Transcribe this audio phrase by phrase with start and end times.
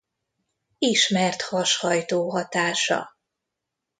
[0.77, 3.17] Ismert hashajtó hatása.